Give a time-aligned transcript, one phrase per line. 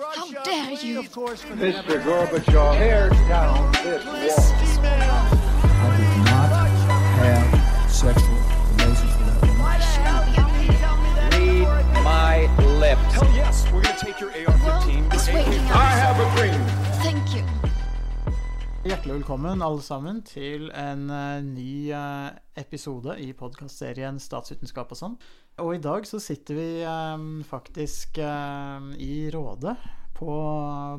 [0.00, 1.02] How dare you?
[1.02, 2.02] Mr.
[2.02, 4.86] Gorbachev, tear down this wall.
[5.62, 6.50] I did not
[7.20, 8.38] have sexual
[8.78, 9.68] relations with that woman.
[11.36, 13.12] Read my lips.
[13.12, 15.10] Hell yes, we're gonna take your AR-15.
[15.34, 16.60] Well, I have a dream.
[17.02, 17.44] Thank you.
[18.84, 25.18] Hjertelig velkommen alle sammen til en eh, ny eh, episode i podkastserien Statsvitenskap og sånn.
[25.60, 29.76] Og i dag så sitter vi eh, faktisk eh, i Råde
[30.20, 30.34] på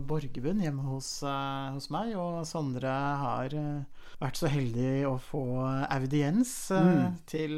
[0.09, 2.89] Borgebunn hjemme hos, eh, hos meg, og Sondre
[3.21, 5.43] har eh, vært så heldig å få
[5.93, 7.15] audiens eh, Mm.
[7.29, 7.53] til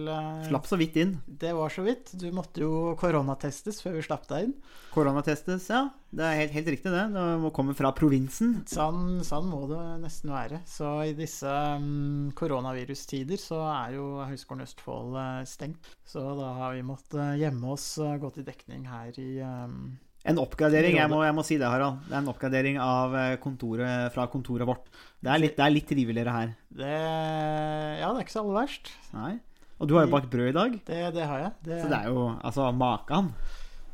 [0.50, 1.14] Slapp så vidt inn.
[1.28, 2.12] Det var så vidt.
[2.20, 4.54] Du måtte jo koronatestes før vi slapp deg inn.
[4.94, 5.86] Koronatestes, ja.
[6.14, 7.06] Det er helt, helt riktig, det.
[7.16, 8.60] Det må komme fra provinsen.
[8.70, 10.60] Sånn, sånn må det nesten være.
[10.70, 11.50] Så i disse
[11.80, 15.18] um, koronavirustider så er jo Høgskolen Østfold
[15.50, 15.90] stengt.
[16.06, 20.38] Så da har vi måttet gjemme oss og gå til dekning her i um, En
[20.40, 21.98] oppgradering, jeg må, jeg må si det, Harald.
[22.08, 24.86] Det er en oppgradering av eh, kontoret fra kontoret vårt.
[25.20, 26.54] Det er litt, det er litt triveligere her.
[26.72, 28.94] Det Ja, det er ikke så aller verst.
[29.12, 29.34] Nei.
[29.82, 30.78] Og du har jo bakt brød i dag.
[30.88, 31.52] Det, det har jeg.
[31.68, 33.34] Det, Så det er jo altså makan.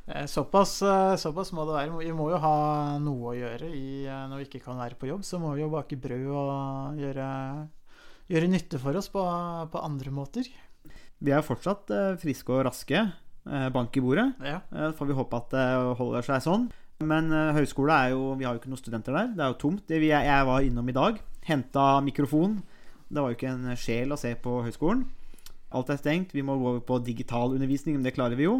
[0.06, 1.98] eh, såpass, eh, såpass må det være.
[2.04, 2.54] Vi må jo ha
[3.02, 5.26] noe å gjøre i, når vi ikke kan være på jobb.
[5.26, 7.30] Så må vi jo bake brød og gjøre,
[8.30, 9.26] gjøre nytte for oss på,
[9.74, 10.46] på andre måter.
[11.20, 13.08] Vi er fortsatt eh, friske og raske.
[13.48, 14.28] Eh, bank i bordet.
[14.44, 14.60] Ja.
[14.76, 15.68] Eh, får vi håpe at det
[16.00, 16.68] holder seg sånn.
[17.00, 19.30] Men eh, høyskole er jo Vi har jo ikke noen studenter der.
[19.36, 19.86] Det er jo tomt.
[19.88, 21.22] Det jeg, jeg var innom i dag.
[21.48, 22.60] Henta mikrofon.
[23.10, 25.08] Det var jo ikke en sjel å se på høyskolen.
[25.74, 26.36] Alt er stengt.
[26.36, 28.60] Vi må gå over på digital undervisning, men det klarer vi jo.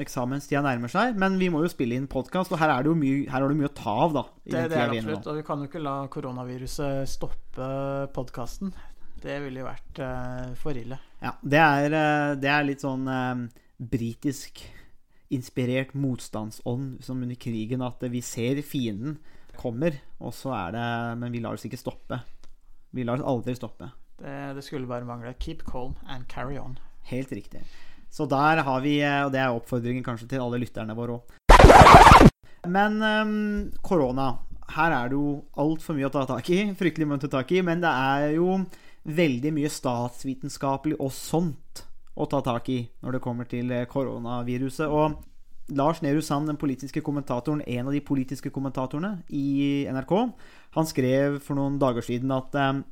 [0.00, 2.94] Eksamenstida nærmer seg, men vi må jo spille inn podkast, og her er det jo
[2.96, 4.22] mye, her er det mye å ta av, da.
[4.40, 5.28] i Det, det er det er absolutt.
[5.28, 7.66] Og vi kan jo ikke la koronaviruset stoppe
[8.16, 8.72] podkasten.
[9.20, 10.96] Det ville jo vært uh, for ille.
[11.20, 11.98] Ja, det er,
[12.40, 13.44] det er litt sånn eh,
[13.90, 14.62] britisk
[15.32, 19.18] inspirert motstandsånd som under krigen, at vi ser fienden
[19.56, 20.88] kommer, og så er det
[21.20, 22.20] Men vi lar oss ikke stoppe.
[22.92, 23.90] Vi lar oss aldri stoppe.
[24.18, 25.34] Det, det skulle bare mangle.
[25.40, 26.78] Keep calm and carry on.
[27.08, 27.64] Helt riktig.
[28.10, 32.28] Så der har vi Og det er oppfordringen kanskje til alle lytterne våre òg.
[32.68, 34.36] Men um, korona.
[34.72, 36.60] Her er det jo altfor mye å ta tak i.
[36.76, 37.62] Fryktelig mye å ta tak i.
[37.64, 38.60] Men det er jo
[39.02, 44.88] veldig mye statsvitenskapelig og sånt å ta tak i når det kommer til eh, koronaviruset.
[44.88, 50.14] Og Lars Nehru Sand, den politiske kommentatoren, en av de politiske kommentatorene i NRK,
[50.76, 52.82] han skrev for noen dager siden at eh,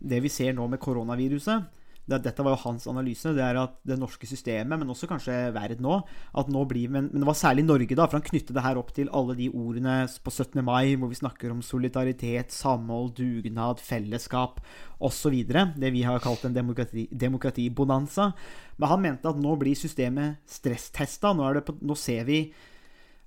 [0.00, 1.72] det vi ser nå med koronaviruset
[2.06, 3.32] det, Dette var jo hans analyse.
[3.34, 5.96] Det er at det norske systemet, men også kanskje verden nå,
[6.38, 8.78] at nå blir, men, men det var særlig Norge, da, for han knyttet det her
[8.78, 10.62] opp til alle de ordene på 17.
[10.66, 14.62] mai hvor vi snakker om solidaritet, samhold, dugnad, fellesskap
[15.02, 15.34] osv.
[15.50, 18.30] Det vi har kalt en demokrati, demokratibonanza.
[18.78, 21.34] Men han mente at nå blir systemet stresstesta.
[21.34, 21.50] Nå,
[21.82, 22.44] nå ser vi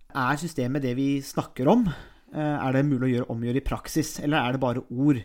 [0.10, 1.84] Er systemet det vi snakker om?
[2.34, 5.20] Eh, Er det mulig å gjøre omgjøre i praksis, eller er det bare ord?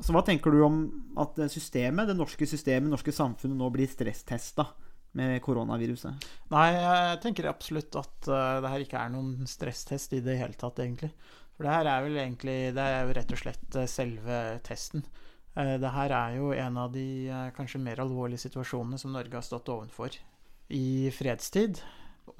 [0.00, 0.78] Så hva tenker du om
[1.20, 4.70] at systemet, det norske systemet, det norske samfunnet nå blir stresstesta
[5.18, 6.26] med koronaviruset?
[6.52, 10.56] Nei, jeg tenker absolutt at eh, det her ikke er noen stresstest i det hele
[10.58, 11.12] tatt, egentlig.
[11.52, 15.04] For det her er vel egentlig Det er jo rett og slett eh, selve testen.
[15.54, 17.06] Eh, det her er jo en av de
[17.56, 20.16] kanskje mer alvorlige situasjonene som Norge har stått ovenfor
[20.72, 21.82] i fredstid.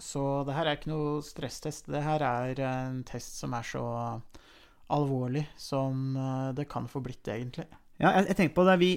[0.01, 1.91] Så det her er ikke noe stresstest.
[1.93, 3.85] Det her er en test som er så
[4.93, 7.69] alvorlig som eh, det kan få blitt, egentlig.
[8.01, 8.95] Ja, jeg, jeg tenker på det vi,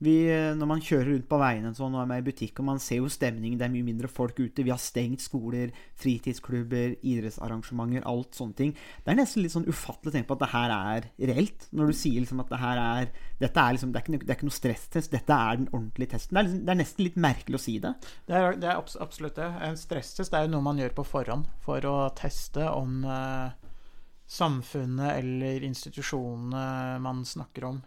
[0.00, 0.14] vi
[0.56, 3.02] Når man kjører rundt på veiene sånn, og er med i butikk, og man ser
[3.02, 4.64] jo stemningen, det er mye mindre folk ute.
[4.64, 8.72] Vi har stengt skoler, fritidsklubber, idrettsarrangementer, alt sånne ting.
[9.04, 11.68] Det er nesten litt sånn ufattelig å tenke på at det her er reelt.
[11.76, 14.32] Når du sier liksom at det her er Dette er liksom Det er ikke, det
[14.32, 16.34] er ikke noe stresstest, dette er den ordentlige testen.
[16.34, 17.96] Det er, liksom, det er nesten litt merkelig å si det.
[18.28, 19.48] Det er, det abs absolutt det.
[19.68, 23.69] En stresstest er jo noe man gjør på forhånd for å teste om eh,
[24.30, 27.80] samfunnet eller institusjonene man snakker om,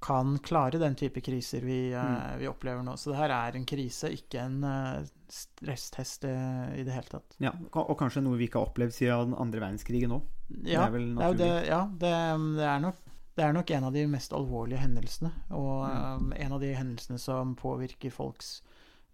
[0.00, 2.38] kan klare den type kriser vi, mm.
[2.38, 2.94] vi opplever nå.
[2.96, 7.36] Så det her er en krise, ikke en eh, stresstest eh, i det hele tatt.
[7.42, 10.30] Ja, Og kanskje noe vi ikke har opplevd siden den andre verdenskrigen òg.
[10.64, 12.14] Ja, det er det, ja det,
[12.56, 13.02] det, er nok,
[13.36, 15.34] det er nok en av de mest alvorlige hendelsene.
[15.50, 16.32] Og Mm.
[16.32, 18.62] eh, en av de hendelsene som påvirker folks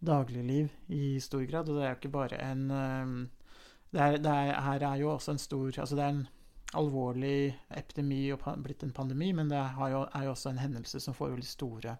[0.04, 1.68] dagligliv i stor grad.
[1.72, 3.18] Og det er jo ikke bare en eh,
[3.96, 6.26] det er, det er, Her er jo også en stor Altså det er en
[6.74, 11.00] alvorlig epidemi og blitt en pandemi, men det har jo, er jo også en hendelse
[11.00, 11.96] som får veldig store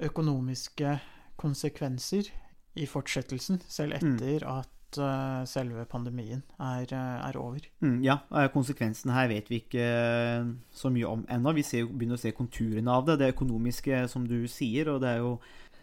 [0.00, 0.98] økonomiske
[1.40, 2.30] konsekvenser
[2.76, 4.14] i fortsettelsen, selv Mm.
[4.14, 7.60] etter at eh, selve pandemien er, eh, er over.
[7.80, 11.54] Mm, ja, eh, konsekvensen her vet vi ikke så mye om ennå.
[11.54, 13.18] Vi ser, begynner å se konturene av det.
[13.18, 15.40] Det økonomiske, som du sier, og det er jo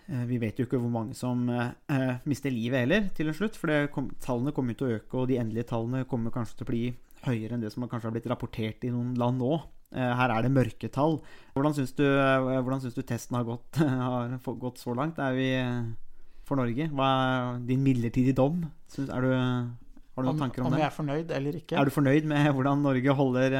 [0.10, 1.46] Vi vet jo ikke hvor mange som
[2.26, 3.58] mister livet heller, til en slutt.
[3.58, 6.64] For det kom, tallene kommer til å øke, og de endelige tallene kommer kanskje til
[6.64, 6.96] å bli
[7.26, 9.58] høyere enn det som kanskje har blitt rapportert i noen land nå.
[9.96, 11.20] Eh, her er det mørketall.
[11.56, 15.20] Hvordan syns du, eh, hvordan syns du testen har gått, har gått så langt?
[15.24, 15.86] Er vi eh,
[16.48, 16.90] for Norge?
[16.92, 18.66] Hva er din midlertidige dom?
[18.92, 20.84] Syns, er du, har du noen Om, tanker om, om det?
[20.84, 21.80] jeg er fornøyd eller ikke.
[21.80, 23.58] Er du fornøyd med hvordan Norge holder,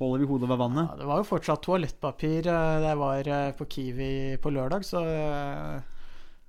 [0.00, 0.90] holder vi hodet over vannet?
[0.90, 5.04] Ja, det var jo fortsatt toalettpapir Det da jeg var på Kiwi på lørdag, så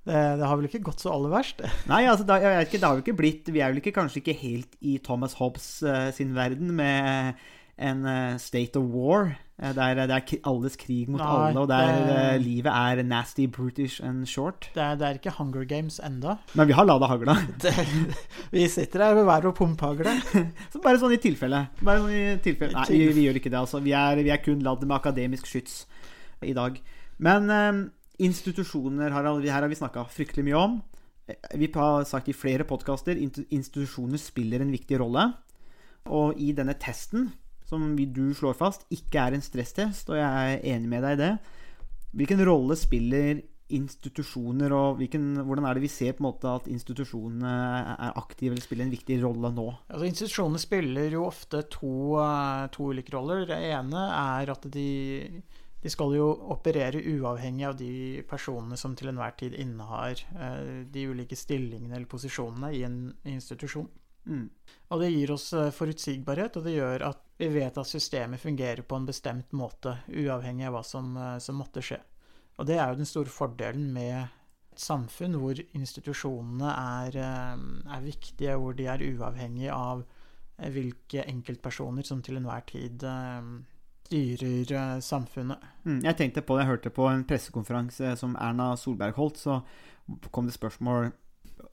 [0.06, 1.64] det, det har vel ikke gått så aller verst.
[1.90, 3.96] Nei, altså, da, jeg vet ikke, det har jo ikke blitt Vi er vel ikke,
[3.96, 7.42] kanskje ikke helt i Thomas Hobbes uh, sin verden med
[7.76, 9.34] en uh, state of war.
[9.58, 14.04] eh, der det er alles krig mot Nei, alle, og der livet er nasty, brutish
[14.04, 14.70] and short.
[14.74, 16.36] Det er, det er ikke Hunger Games enda.
[16.54, 17.36] Men vi har lada hagla.
[18.54, 20.14] Vi sitter her med hver vår pumphagle.
[20.72, 21.66] Så bare sånn i tilfelle.
[21.82, 22.78] Bare sånn i tilfelle.
[22.78, 23.82] Nei, vi, vi gjør ikke det, altså.
[23.84, 25.82] Vi er, vi er kun ladd med akademisk skyts
[26.46, 26.78] i dag.
[27.18, 27.50] Men
[28.18, 30.76] institusjoner her har vi snakka fryktelig mye om.
[31.28, 35.34] Eh, Vi har sagt i flere podkaster institusjoner spiller en viktig rolle.
[36.06, 37.32] Og i denne testen,
[37.66, 41.22] som du slår fast, ikke er en stresstest, og jeg er enig med deg i
[41.24, 41.38] det
[42.16, 46.68] Hvilken rolle spiller institusjoner, og hvilken, hvordan er det vi ser på en måte at
[46.70, 47.54] institusjonene
[47.96, 49.66] er aktive eller spiller en viktig rolle nå?
[49.90, 53.44] Altså, institusjonene spiller jo ofte to, eh, to ulike roller.
[53.50, 55.42] Det ene er at de,
[55.86, 57.90] de skal jo operere uavhengig av de
[58.26, 62.96] personene som til enhver tid innehar eh, de ulike stillingene eller posisjonene i en
[63.30, 63.86] institusjon.
[64.26, 64.48] Mm.
[64.90, 68.82] Og det gir oss eh, forutsigbarhet, og det gjør at vi vet at systemet fungerer
[68.82, 72.00] på en bestemt måte, uavhengig av hva som, eh, som måtte skje.
[72.58, 78.58] Og det er jo den store fordelen med et samfunn hvor institusjonene er, er viktige,
[78.58, 80.02] hvor de er uavhengige av
[80.56, 83.04] hvilke enkeltpersoner som til enhver tid
[84.06, 85.62] styrer eh, samfunnet.
[85.84, 89.60] Mm, jeg tenkte på det, jeg hørte på en pressekonferanse som Erna Solberg holdt, så
[90.30, 91.10] kom det spørsmål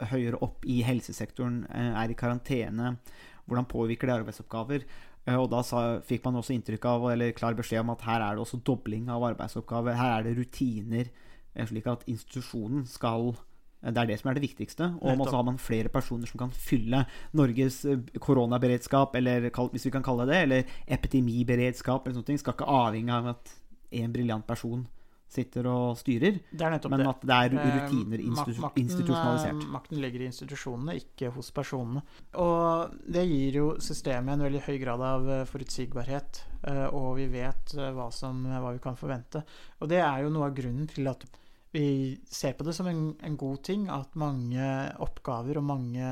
[0.09, 2.97] høyere opp i helsesektoren, eh, er i karantene,
[3.45, 4.85] hvordan påvirker det arbeidsoppgaver?
[5.27, 8.21] Eh, Og da sa, fikk man også inntrykk av, eller klar beskjed om at her
[8.21, 9.95] er det også dobling av arbeidsoppgaver.
[9.95, 11.09] Her er det rutiner,
[11.56, 13.38] eh, slik at institusjonen skal eh,
[13.83, 14.88] Det er det som er det viktigste.
[15.03, 17.03] Og så har man flere personer som kan fylle
[17.35, 22.56] Norges eh, koronaberedskap, eller hvis vi kan kalle det eller epidemiberedskap, eller sånne ting, skal
[22.56, 23.56] ikke avhenge av at
[23.94, 24.85] en briljant person
[25.33, 27.07] sitter og styrer, er men det.
[27.09, 29.63] at det er Eh, rutiner institu makten, institusjonalisert.
[29.63, 32.03] eh, Makten ligger i institusjonene, ikke hos personene.
[32.38, 37.25] Og det gir jo systemet en veldig høy grad av eh, forutsigbarhet, eh, og vi
[37.33, 39.44] vet eh, hva, som, hva vi kan forvente.
[39.81, 41.25] Og det er jo noe av grunnen til at
[41.74, 44.66] vi ser på det som en, en god ting at mange
[45.02, 46.10] oppgaver og mange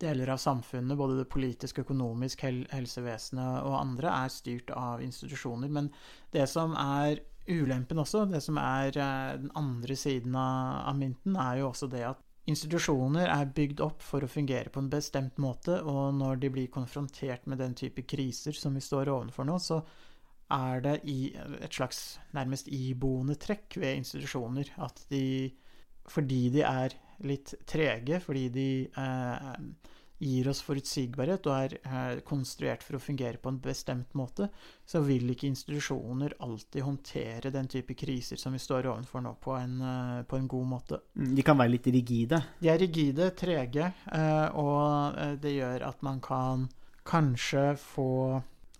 [0.00, 5.70] deler av samfunnet, både det politiske, økonomisk, hel helsevesenet og andre, er styrt av institusjoner.
[5.72, 5.90] Men
[6.34, 11.36] det som er ulempen også, det som er eh, den andre siden av, av mynten,
[11.36, 15.38] er jo også det at institusjoner er bygd opp for å fungere på en bestemt
[15.40, 19.60] måte, og når de blir konfrontert med den type kriser som vi står overfor nå,
[19.60, 19.80] så
[20.52, 25.52] er det i et slags nærmest iboende trekk ved institusjoner at de
[26.04, 26.92] fordi de er
[27.24, 29.54] litt trege, fordi de eh,
[30.24, 34.48] gir oss forutsigbarhet og er eh, konstruert for å fungere på en bestemt måte,
[34.86, 39.56] så vil ikke institusjoner alltid håndtere den type kriser som vi står overfor nå, på
[39.58, 41.00] en, eh, på en god måte.
[41.18, 42.40] Mm, De kan være litt rigide.
[42.60, 46.68] De er rigide, trege, eh, og eh, det gjør at man kan
[47.04, 48.10] kanskje få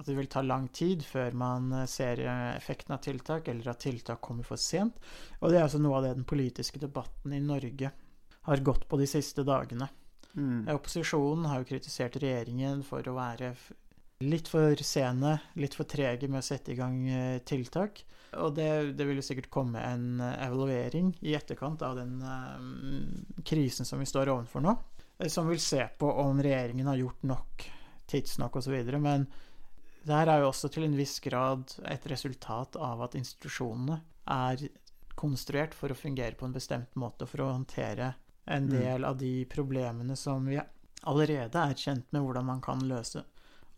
[0.05, 3.73] at det vil ta lang tid før man eh, ser eh, effekten av tiltak, eller
[3.73, 4.99] at tiltak kommer for sent.
[5.41, 7.91] Og det er altså noe av det den politiske debatten i Norge
[8.45, 9.89] har gått på de siste dagene.
[10.35, 10.67] Mm.
[10.69, 13.55] Eh, Opposisjonen har jo kritisert regjeringen for å være
[14.25, 17.01] litt for sene, litt for trege med å sette i gang
[17.49, 18.05] tiltak.
[18.41, 18.69] Og det,
[18.99, 24.09] det vil jo sikkert komme en evaluering i etterkant av den um, krisen som vi
[24.09, 24.75] står overfor nå,
[25.31, 27.67] som vil se på om regjeringen har gjort nok,
[28.11, 28.79] tidsnok osv.
[28.97, 29.29] Men
[30.05, 34.67] det her er jo også til en viss grad et resultat av at institusjonene er
[35.17, 38.81] konstruert for å fungere på en bestemt måte for å håndtere en Mm.
[38.81, 40.59] del av de problemene som vi
[41.03, 43.25] allerede er kjent med hvordan man kan løse.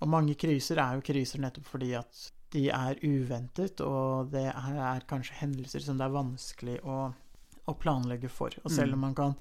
[0.01, 4.77] Og mange kriser er jo kriser nettopp fordi at de er uventet, og det er,
[4.79, 7.13] er kanskje hendelser som det er vanskelig å,
[7.67, 8.55] å planlegge for.
[8.65, 9.35] Og selv om man kan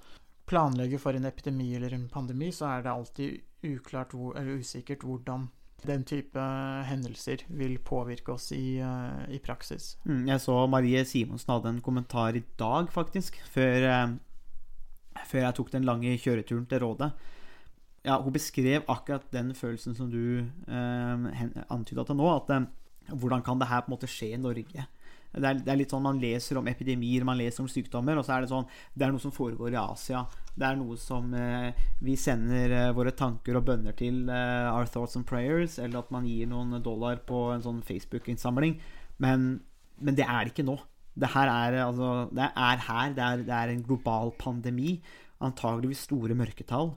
[0.45, 5.05] planlegge for en epidemi eller en pandemi, så er det alltid uklart hvor, eller usikkert
[5.05, 5.49] hvordan
[5.87, 6.41] den type
[6.89, 9.95] hendelser vil påvirke oss i, eh, i praksis.
[10.05, 15.55] Mm, Jeg så Marie Simonsen hadde en kommentar i dag, faktisk, før, eh, før jeg
[15.55, 17.11] tok den lange kjøreturen til Rådet.
[18.05, 22.27] Ja, hun beskrev akkurat den følelsen som du eh, antyda til nå.
[22.35, 22.67] At eh,
[23.13, 24.85] hvordan kan det her på en måte skje i Norge?
[25.35, 28.25] Det er, det er litt sånn Man leser om epidemier, man leser om sykdommer, og
[28.27, 30.23] så er det sånn Det er noe som foregår i Asia.
[30.55, 34.23] Det er noe som eh, vi sender eh, våre tanker og bønner til.
[34.31, 35.79] Eh, our thoughts and prayers.
[35.81, 38.77] Eller at man gir noen dollar på en sånn Facebook-innsamling.
[39.23, 39.49] Men,
[39.99, 40.77] men det er det ikke nå.
[41.15, 43.15] Det her er, altså, det er her.
[43.15, 44.97] Det er, det er en global pandemi.
[45.43, 46.95] Antageligvis store mørketall.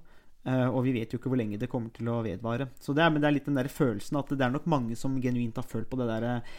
[0.48, 2.70] Eh, og vi vet jo ikke hvor lenge det kommer til å vedvare.
[2.80, 4.96] Så det er, men det er litt den der følelsen at det er nok mange
[4.96, 6.52] som genuint har følt på det der eh,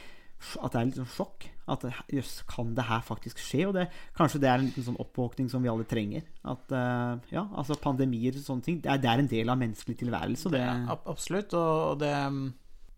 [0.64, 1.50] At det er litt sånn sjokk.
[1.70, 3.66] At jøss, kan det her faktisk skje?
[3.68, 6.24] Og det, kanskje det er en liten sånn oppvåkning som vi alle trenger.
[6.48, 9.60] At uh, ja, altså pandemier og sånne ting, det er, det er en del av
[9.60, 10.50] menneskelig tilværelse.
[10.56, 11.54] Det, Ja, ab- absolutt.
[11.54, 12.14] Og det,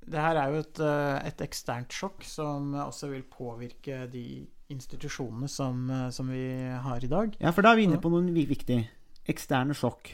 [0.08, 4.24] det her er jo et, eh, et eksternt sjokk som også vil påvirke de
[4.72, 6.46] institusjonene som, eh, som vi
[6.86, 7.36] har i dag.
[7.42, 8.80] ja, for da er vi inne på noe vi- viktig.
[9.28, 10.14] Eksterne sjokk.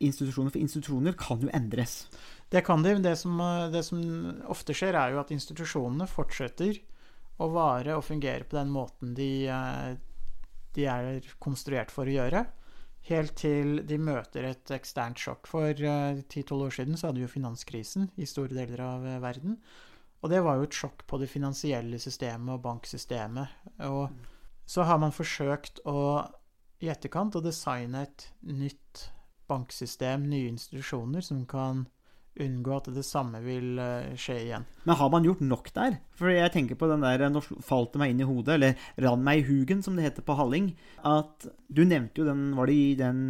[0.00, 0.52] Institusjoner.
[0.52, 2.06] For institusjoner kan jo endres.
[2.52, 2.94] Det kan de.
[3.02, 4.02] Det som, eh, det som
[4.46, 6.78] ofte skjer, er jo at institusjonene fortsetter
[7.42, 9.96] å vare og fungere på den måten de, eh,
[10.74, 12.46] de er konstruert for å gjøre.
[13.06, 15.46] Helt til de møter et eksternt sjokk.
[15.46, 19.20] For eh, 10-12 år siden så hadde vi jo finanskrisen i store deler av eh,
[19.22, 19.60] verden.
[20.22, 23.68] Og det var jo et sjokk på det finansielle systemet og banksystemet.
[23.86, 24.08] Og
[24.66, 26.26] så har man forsøkt å
[26.82, 29.06] i etterkant å designe et nytt
[29.48, 31.86] banksystem, nye institusjoner, som kan
[32.42, 34.66] unngå at det samme vil eh, skje igjen.
[34.84, 35.98] Men har man gjort nok der?
[36.18, 39.24] For jeg tenker på den der Nå falt det meg inn i hodet, eller rann
[39.26, 40.72] meg i hugen, som det heter på Halling,
[41.06, 43.22] at du nevnte jo den Var det i den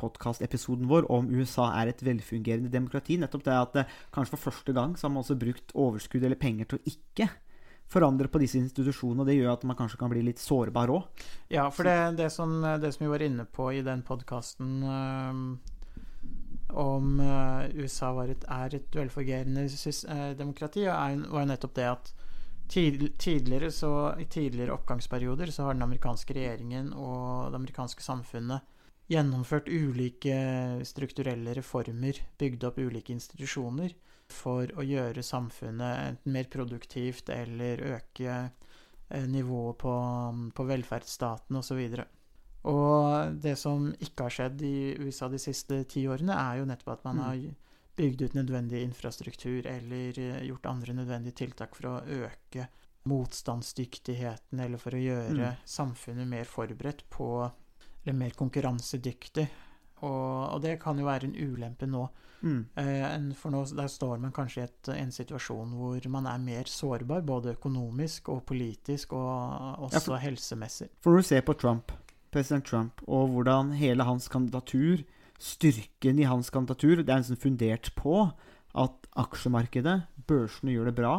[0.00, 3.18] podkastepisoden vår om USA er et velfungerende demokrati?
[3.20, 6.40] Nettopp det at det, kanskje for første gang så har man også brukt overskudd eller
[6.40, 7.28] penger til å ikke
[7.90, 11.24] forandre på disse institusjonene, og det gjør at man kanskje kan bli litt sårbar òg.
[11.50, 14.84] Ja, for det, det, som, det som vi var inne på i den podkasten
[16.78, 22.12] om eh, USA et, er et velfungerende eh, demokrati, var jo nettopp det at
[22.70, 28.62] tidligere så, i tidligere oppgangsperioder så har den amerikanske regjeringen og det amerikanske samfunnet
[29.10, 30.36] gjennomført ulike
[30.86, 33.96] strukturelle reformer, bygd opp ulike institusjoner
[34.30, 39.94] for å gjøre samfunnet enten mer produktivt eller øke eh, nivået på,
[40.54, 41.82] på velferdsstaten osv.
[42.64, 46.92] Og det som ikke har skjedd i USA de siste ti årene, er jo nettopp
[46.98, 47.22] at man Mm.
[47.22, 47.54] har
[47.96, 52.68] bygd ut nødvendig infrastruktur eller eh, gjort andre nødvendige tiltak for å øke
[53.06, 55.56] motstandsdyktigheten, eller for å gjøre Mm.
[55.64, 57.50] samfunnet mer forberedt på
[58.06, 59.46] Eller mer konkurransedyktig.
[60.02, 62.08] Og, og det kan jo være en ulempe nå.
[62.42, 62.64] Mm.
[62.74, 66.64] Eh, for nå der står man kanskje i et, en situasjon hvor man er mer
[66.64, 70.88] sårbar, både økonomisk og politisk, og også Ja, for- helsemessig.
[71.02, 71.92] For når du ser på Trump,
[72.32, 75.04] president Trump, og hvordan hele hans kandidatur,
[75.40, 78.30] styrken i hans kandidatur, det er liksom fundert på
[78.78, 81.14] at aksjemarkedet, børsene gjør det bra,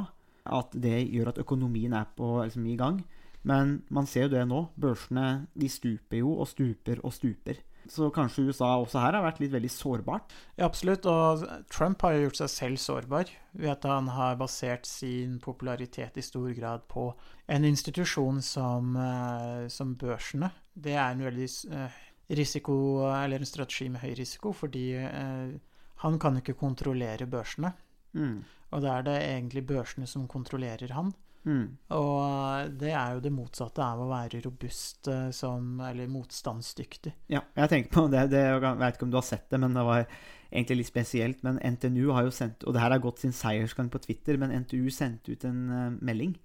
[0.45, 3.01] at det gjør at økonomien er på, liksom, i gang.
[3.43, 4.67] Men man ser jo det nå.
[4.79, 7.61] Børsene de stuper jo og stuper og stuper.
[7.89, 10.33] Så kanskje USA også her har vært litt veldig sårbart.
[10.53, 11.07] Ja, absolutt.
[11.09, 11.41] Og
[11.73, 16.25] Trump har jo gjort seg selv sårbar ved at han har basert sin popularitet i
[16.25, 17.09] stor grad på
[17.51, 20.51] en institusjon som, eh, som børsene.
[20.73, 21.99] Det er en veldig eh,
[22.37, 22.75] risiko,
[23.11, 25.55] eller en strategi med høy risiko, fordi eh,
[26.03, 27.73] han kan ikke kontrollere børsene.
[28.17, 28.39] Mm.
[28.71, 31.11] Og da er det egentlig børsene som kontrollerer han.
[31.43, 31.77] Mm.
[31.97, 37.15] Og det er jo det motsatte av å være robust eh, som, eller motstandsdyktig.
[37.33, 39.73] Ja, jeg tenker på det, det Jeg vet ikke om du har sett det, men
[39.77, 40.05] det var
[40.51, 41.41] egentlig litt spesielt.
[41.47, 44.53] Men NTNU har jo sendt Og det her har gått sin seiersgang på Twitter, men
[44.63, 46.37] NTU sendte ut en eh, melding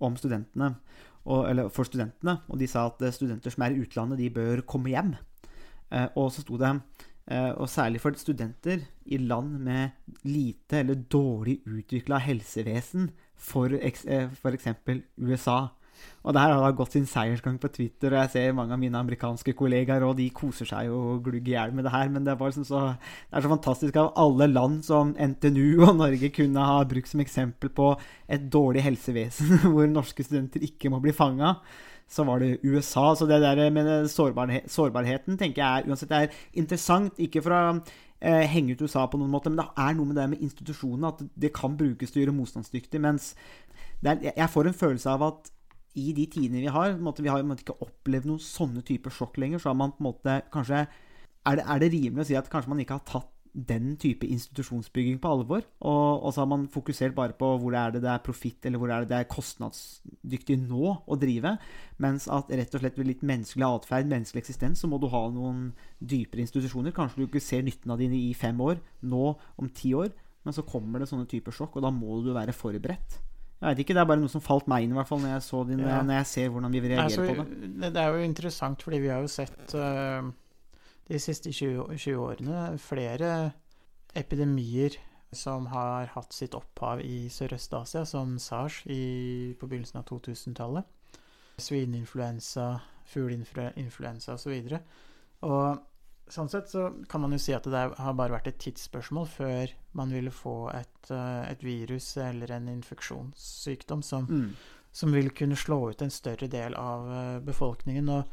[0.00, 0.74] om studentene,
[1.26, 2.38] og, eller for studentene.
[2.48, 5.14] Og de sa at eh, studenter som er i utlandet, de bør komme hjem.
[5.92, 6.70] Eh, og så sto det
[7.30, 9.90] eh, Og særlig for studenter i land med
[10.24, 13.10] lite eller dårlig utvikla helsevesen,
[13.40, 15.68] for, eks- for eksempel USA.
[16.20, 18.80] Og det her har da gått sin seiersgang på Twitter, og jeg ser mange av
[18.82, 22.26] mine amerikanske kollegaer, og de koser seg jo glugg i hjel med det her, men
[22.26, 22.82] det, er bare sånn så,
[23.30, 27.24] det er så fantastisk av alle land som NTNU og Norge kunne ha brukt som
[27.24, 27.94] eksempel på
[28.28, 31.56] et dårlig helsevesen, hvor norske studenter ikke må bli fanga.
[32.10, 33.12] Så var det USA.
[33.14, 37.20] Så det der med sårbarhe sårbarheten tenker jeg er uansett er interessant.
[37.22, 37.60] Ikke for å
[38.18, 41.12] eh, henge ut USA på noen måte, men det er noe med det med institusjonene
[41.14, 43.02] at det kan brukes til å gjøre motstandsdyktig.
[43.06, 43.32] Mens
[44.02, 45.52] er, jeg får en følelse av at
[45.98, 49.40] i de tidene vi har, måte, vi har måte ikke opplevd noen sånne typer sjokk
[49.42, 52.36] lenger, så har man på en måte kanskje er det, er det rimelig å si
[52.38, 55.64] at kanskje man ikke har tatt den type institusjonsbygging på alvor?
[55.80, 58.78] Og, og så har man fokusert bare på hvor er det det er profitt, eller
[58.78, 61.56] hvor er det det er kostnadsdyktig nå å drive?
[62.02, 65.24] Mens at rett og slett ved litt menneskelig atferd, menneskelig eksistens, så må du ha
[65.34, 66.94] noen dypere institusjoner.
[66.96, 70.12] Kanskje du ikke ser nytten av dine i fem år, nå om ti år,
[70.46, 73.18] men så kommer det sånne typer sjokk, og da må du være forberedt.
[73.60, 75.34] Jeg vet ikke, det er bare noe som falt meg inn, i hvert fall, når
[75.34, 75.98] jeg, så din, Ja.
[76.02, 77.72] når jeg ser hvordan vi reagerer Altså, på det.
[77.82, 80.30] det, det er jo interessant, fordi vi har jo sett uh,
[81.10, 83.52] de siste 20, 20 årene flere
[84.16, 84.96] epidemier
[85.32, 90.88] som har hatt sitt opphav i Sørøst-Asia, som SARS i, på begynnelsen av 2000-tallet.
[91.60, 92.80] Svineinfluensa,
[93.12, 94.56] fugleinfluensa osv.
[94.72, 94.80] Og,
[95.50, 95.78] og
[96.34, 99.72] sånn sett så kan man jo si at det har bare vært et tidsspørsmål før
[99.98, 104.52] man ville få et, eh, et virus eller en infeksjonssykdom som Mm.
[104.92, 108.08] som vil kunne slå ut en større del av eh, befolkningen.
[108.08, 108.24] Og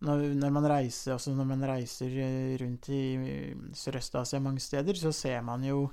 [0.00, 3.18] når, når, man reiser, altså når man reiser eh, rundt i
[3.74, 5.90] Sørøst-Asia mange steder, så ser man jo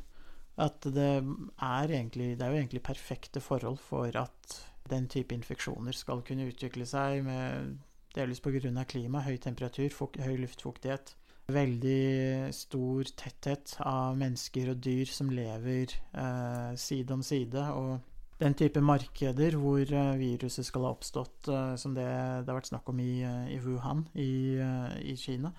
[0.58, 1.24] at det
[1.60, 6.48] er, egentlig, det er jo egentlig perfekte forhold for at den type infeksjoner skal kunne
[6.48, 7.78] utvikle seg, med,
[8.16, 8.86] delvis pga.
[8.88, 9.90] klima, høy temperatur,
[10.22, 11.16] høy luftfuktighet.
[11.46, 17.70] Veldig stor tetthet av mennesker og dyr som lever eh, side om side.
[17.70, 18.00] og
[18.38, 22.72] den type markeder hvor eh, viruset skal ha oppstått, eh, som det, det har vært
[22.72, 25.54] snakk om i, eh, i Wuhan i, eh, i Kina,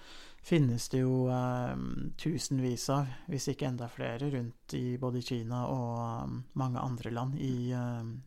[0.44, 1.72] finnes det jo eh,
[2.20, 7.72] tusenvis av, hvis ikke enda flere, rundt i både Kina og mange andre land i,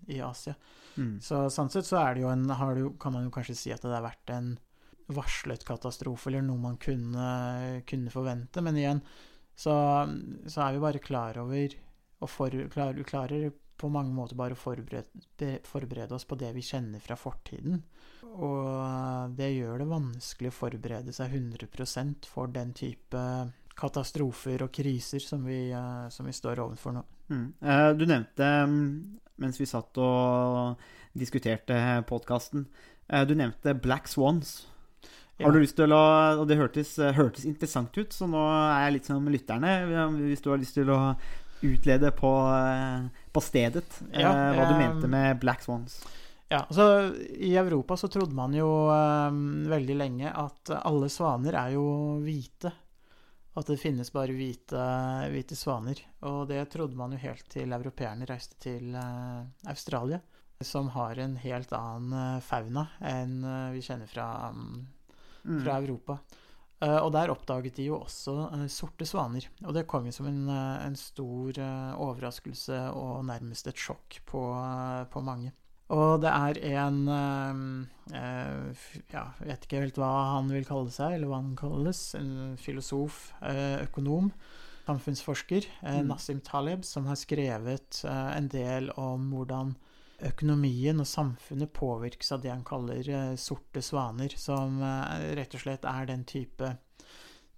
[0.09, 0.55] i Asia.
[0.97, 1.19] Mm.
[1.21, 3.93] Så sånn sett så det en, har det kan man jo kanskje si at det
[3.93, 4.55] har vært en
[5.15, 8.61] varslet katastrofe, eller noe man kunne, kunne forvente.
[8.65, 9.01] Men igjen
[9.59, 9.73] så,
[10.47, 11.73] så er vi bare klar over,
[12.19, 13.49] og for, klar, klarer
[13.79, 17.79] på mange måter bare å forberede, forberede oss på det vi kjenner fra fortiden.
[18.29, 23.23] Og det gjør det vanskelig å forberede seg 100% for den type
[23.79, 27.03] katastrofer og kriser som vi, eh, som vi står overfor nå.
[27.31, 27.45] Mm.
[27.61, 30.75] Eh, Du nevnte, mm, mens vi satt og
[31.15, 32.67] diskuterte podkasten,
[33.09, 34.67] du nevnte Black Swans.
[35.39, 35.99] Har du lyst til å
[36.41, 39.75] Og det hørtes, hørtes interessant ut, så nå er jeg litt som lytterne.
[40.19, 40.99] Hvis du har lyst til å
[41.61, 45.99] utlede på, eh, på stedet eh, hva du eh, mente med Black Swans.
[46.49, 51.75] Ja, altså I Europa så trodde man jo eh, veldig lenge at alle svaner er
[51.75, 51.87] jo
[52.23, 52.71] hvite.
[53.59, 54.83] At det finnes bare hvite,
[55.33, 55.99] hvite svaner.
[56.29, 60.21] Og det trodde man jo helt til europeerne reiste til eh, Australia.
[60.63, 64.87] Som har en helt annen eh, fauna enn eh, vi kjenner fra, Mm.
[65.63, 66.19] Fra Europa.
[66.79, 69.49] Uh, og der oppdaget de jo også uh, sorte svaner.
[69.67, 71.59] Og det kom jo som en, uh, en stor
[71.99, 74.43] overraskelse og nærmest et sjokk på,
[75.11, 75.51] på mange.
[75.89, 76.99] Og det er en
[79.09, 82.03] Ja, jeg vet ikke helt hva han vil kalle seg, eller hva han kalles.
[82.15, 83.31] En filosof,
[83.81, 84.31] økonom,
[84.85, 86.05] samfunnsforsker, Mm.
[86.11, 89.73] Nassim Taleb, som har skrevet en del om hvordan
[90.25, 95.63] økonomien og samfunnet påvirkes av det han kaller eh, sorte svaner, som eh, rett og
[95.63, 96.73] slett er den type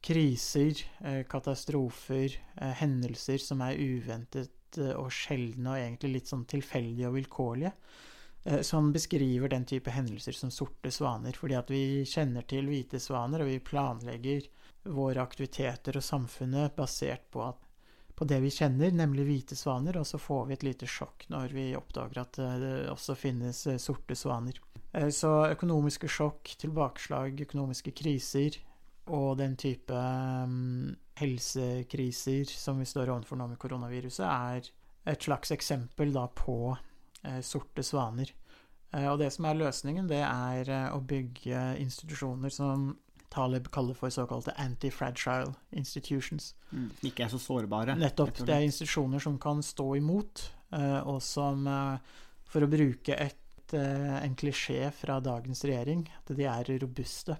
[0.01, 2.37] kriser, eh, katastrofer,
[2.81, 7.73] hendelser som er uventet og sjeldne og egentlig litt sånn tilfeldige og vilkårlige.
[8.63, 11.35] Så han beskriver den type hendelser som sorte svaner.
[11.37, 14.47] Fordi at vi kjenner til hvite svaner, og vi planlegger
[14.95, 17.59] våre aktiviteter og samfunnet basert på, at,
[18.21, 21.55] på det vi kjenner, nemlig hvite svaner, og så får vi et lite sjokk når
[21.57, 24.59] vi oppdager at eh, det også finnes eh, sorte svaner.
[24.93, 28.59] Eh, Så økonomiske sjokk, tilbakeslag, økonomiske kriser
[29.09, 34.69] og den type mm, helsekriser som vi står overfor nå med koronaviruset, er
[35.09, 36.75] et slags eksempel da på
[37.45, 38.29] sorte svaner.
[38.97, 42.91] Og det som er løsningen, det er å bygge institusjoner som
[43.31, 46.51] Taleb kaller for såkalte anti-fragile institutions.
[46.71, 46.89] Mm.
[47.07, 47.95] Ikke er så sårbare.
[47.95, 48.41] Nettopp.
[48.43, 53.73] Det er institusjoner som kan stå imot, eh, og som, eh, for å bruke et,
[53.73, 57.37] eh, en klisjé fra dagens regjering, at de er robuste.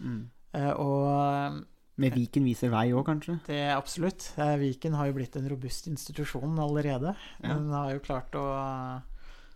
[0.00, 0.30] Mm.
[0.54, 1.64] Og
[1.96, 3.40] Med Viken viser vei òg, kanskje?
[3.46, 4.32] det er absolutt.
[4.36, 7.14] Viken har jo blitt en robust institusjon allerede.
[7.42, 7.54] Ja.
[7.54, 9.02] Den har jo klart å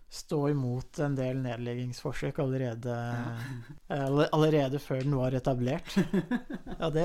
[0.09, 2.93] stå imot en del nedleggingsforsøk allerede,
[3.89, 4.07] ja.
[4.33, 5.91] allerede før den var etablert.
[6.79, 7.03] Ja, det,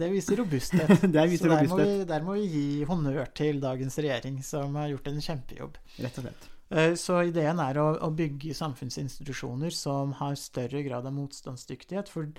[0.00, 0.88] det viser robusthet.
[1.14, 1.98] Det viser Så der må, robusthet.
[1.98, 5.76] vi, der må vi gi honnør til dagens regjering, som har gjort en kjempejobb.
[6.00, 6.48] Rett og slett.
[6.70, 12.08] Eh, Så ideen er å, å bygge samfunnsinstitusjoner som har større grad av motstandsdyktighet.
[12.08, 12.30] For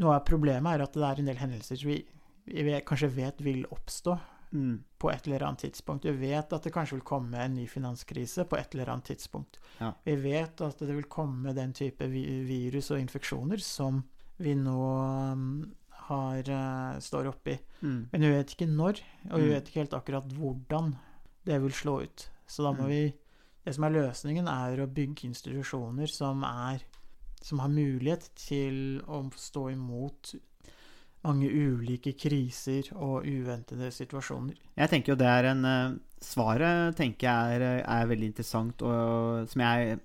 [0.00, 2.00] noe av problemet er at det er en del hendelser vi,
[2.48, 4.16] vi kanskje vet vil oppstå
[4.52, 4.82] Mm.
[4.98, 6.04] på et eller annet tidspunkt.
[6.04, 9.58] Vi vet at det kanskje vil komme en ny finanskrise på et eller annet tidspunkt.
[9.80, 9.92] Ja.
[10.04, 14.02] Vi vet at det vil komme den type vi- virus og infeksjoner som
[14.38, 15.72] vi nå um,
[16.08, 17.58] har, eh, står oppi.
[17.82, 18.08] Mm.
[18.12, 19.52] Men vi vet ikke når, og vi Mm.
[19.54, 20.96] vet ikke helt akkurat hvordan
[21.44, 22.28] det vil slå ut.
[22.46, 22.88] Så da må Mm.
[22.88, 23.14] vi
[23.64, 26.80] Det som er løsningen, er å bygge institusjoner som er
[27.40, 30.34] som har mulighet til å stå imot
[31.26, 34.58] mange ulike kriser og uventede situasjoner.
[34.76, 39.48] Jeg tenker jo det er en eh, Svaret tenker jeg er, er veldig interessant, og
[39.50, 39.96] som jeg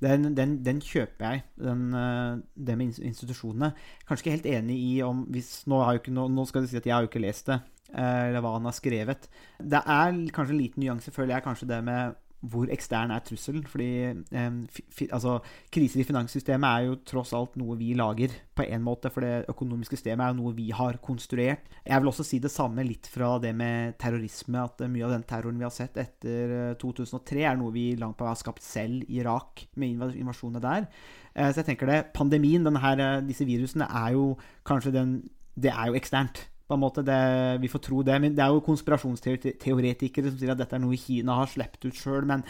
[0.00, 3.72] den, den, den kjøper jeg, den, eh, det med institusjonene.
[4.08, 6.94] Kanskje ikke helt enig i om hvis, nå, ikke, nå, skal du si at jeg
[6.94, 7.58] har jo ikke lest det,
[7.92, 9.28] eh, eller hva han har skrevet.
[9.60, 13.64] Det er kanskje en liten nyanse, føler jeg, kanskje det med hvor ekstern er trusselen.
[13.68, 14.50] Fordi eh,
[15.10, 15.38] altså,
[15.72, 19.12] kriser i finanssystemet er jo tross alt noe vi lager, på en måte.
[19.12, 21.68] For det økonomiske systemet er jo noe vi har konstruert.
[21.84, 24.64] Jeg vil også si det samme litt fra det med terrorisme.
[24.64, 27.90] At eh, mye av den terroren vi har sett etter eh, 2003, er noe vi
[28.00, 30.88] langt på vei har skapt selv i Irak, med invasjonene der.
[31.34, 34.32] Eh, så jeg tenker det, pandemien, denne eh, disse virusene, er jo
[34.66, 35.20] kanskje den
[35.60, 36.46] Det er jo eksternt.
[36.70, 37.20] På en måte, det,
[37.64, 38.20] Vi får tro det.
[38.22, 41.98] Men det er jo konspirasjonsteoretikere som sier at dette er noe Kina har sluppet ut
[41.98, 42.28] sjøl.
[42.30, 42.44] Men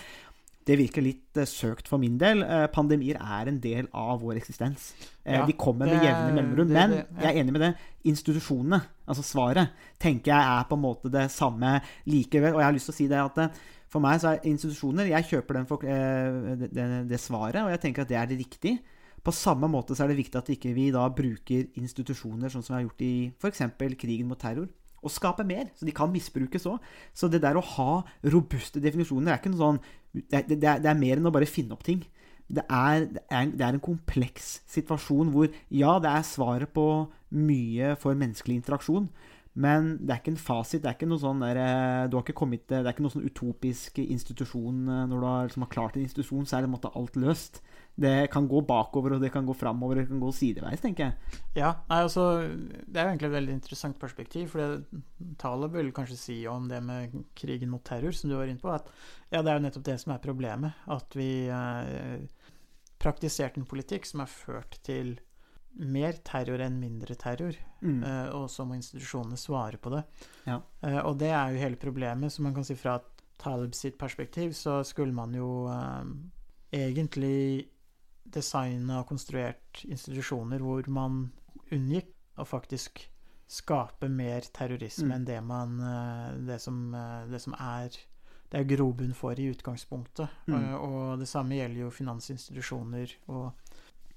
[0.68, 2.42] det virker litt eh, søkt for min del.
[2.44, 4.90] Eh, pandemier er en del av vår eksistens.
[5.24, 6.68] Eh, Ja, de kommer med jevne mellomrom.
[6.68, 7.22] Men det- ja.
[7.24, 7.72] jeg er enig med det.
[8.12, 12.54] Institusjonene, altså svaret, tenker jeg er på en måte det samme likevel.
[12.54, 15.24] Og jeg har lyst til å si det at for meg så er institusjoner Jeg
[15.32, 18.78] kjøper den for, det, det, det svaret, og jeg tenker at det er det riktig.
[19.24, 22.74] På samme måte så er det viktig at ikke vi da bruker institusjoner sånn som
[22.74, 23.64] vi har gjort i f.eks.
[24.00, 24.68] krigen mot terror.
[25.00, 26.80] Og skape mer, så de kan misbrukes òg.
[27.16, 28.02] Så det der å ha
[28.32, 31.46] robuste definisjoner er ikke noe sånn Det, det, det, er, er mer enn å bare
[31.46, 32.00] finne opp ting.
[32.50, 36.86] Det er, det, er, det er en kompleks situasjon hvor ja, det er svaret på
[37.30, 39.06] mye for menneskelig interaksjon.
[39.58, 40.82] Men det er ikke en fasit.
[40.82, 43.10] Det er ikke noe sånn der, eh, du har ikke kommet, det er ikke noe
[43.10, 44.84] sånn utopisk institusjon.
[44.88, 47.16] eh, Når du har, liksom, har klart en institusjon, så er det en måte alt
[47.18, 47.60] løst.
[48.00, 51.08] Det kan gå bakover, og det kan gå framover, og det kan gå sideveis, tenker
[51.10, 51.40] jeg.
[51.56, 52.46] Ja, nei, altså,
[52.86, 54.48] Det er jo egentlig et veldig interessant perspektiv.
[54.54, 54.84] For
[55.36, 58.70] Taleb vil kanskje si om det med krigen mot terror, som du var inne på,
[58.72, 58.86] at
[59.32, 60.72] ja, det er jo nettopp det som er problemet.
[60.86, 62.22] At vi eh,
[63.02, 65.18] praktiserte en politikk som har ført til
[65.78, 67.56] mer terror enn mindre terror.
[67.80, 68.02] Mm.
[68.02, 70.02] Uh, og så må institusjonene svare på det.
[70.46, 70.60] Ja.
[70.84, 72.32] Uh, og det er jo hele problemet.
[72.32, 72.98] Så man kan si fra
[73.40, 76.04] Taleb sitt perspektiv så skulle man jo uh,
[76.72, 77.70] egentlig
[78.30, 81.24] designa og konstruert institusjoner hvor man
[81.72, 83.06] unngikk å faktisk
[83.50, 85.14] skape mer terrorisme Mm.
[85.16, 85.72] enn det man
[86.46, 86.92] det som,
[87.26, 87.96] det som er
[88.50, 90.28] det er grobunn for i utgangspunktet.
[90.46, 90.74] Mm.
[90.74, 93.12] Og det samme gjelder jo finansinstitusjoner.
[93.30, 93.52] Og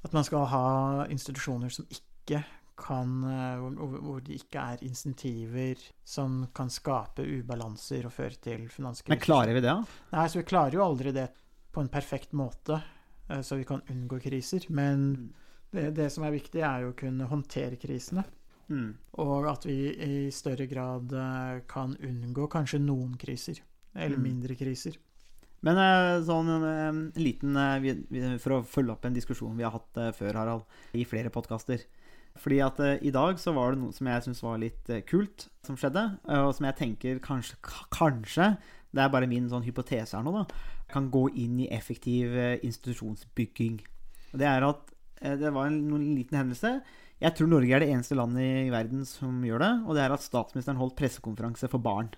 [0.03, 0.65] at man skal ha
[1.11, 2.43] institusjoner som ikke
[2.83, 9.13] kan eh, hvor, det ikke er insentiver som kan skape ubalanser og føre til finanskriser.
[9.13, 10.01] Men klarer vi det, da?
[10.15, 11.27] Nei, så vi klarer jo aldri det
[11.73, 12.81] på en perfekt måte,
[13.29, 14.65] eh, så vi kan unngå kriser.
[14.73, 15.05] Men
[15.71, 18.25] det, det som er viktig, er jo å kunne håndtere krisene.
[18.73, 18.89] Mm.
[19.21, 23.61] Og at vi i større grad eh, kan unngå kanskje noen kriser.
[23.93, 24.23] Eller Mm.
[24.23, 24.95] mindre kriser.
[25.63, 29.75] Men eh, sånn en, en liten eh, For å følge opp en diskusjon vi har
[29.75, 30.65] hatt eh, før, Harald,
[30.97, 31.85] i flere podkaster.
[32.39, 35.03] Fordi at eh, i dag så var det noe som jeg syns var litt eh,
[35.07, 37.59] kult som skjedde, eh, og som jeg tenker kanskje,
[37.93, 38.55] kanskje
[38.93, 40.43] Det er bare min sånn hypotese her nå, da.
[40.91, 43.79] Kan gå inn i effektiv eh, institusjonsbygging.
[44.33, 46.75] Og det er at eh, det var en, en liten hendelse.
[47.23, 49.71] Jeg tror Norge er det eneste landet i verden som gjør det.
[49.87, 52.11] Og det er at statsministeren holdt pressekonferanse for barn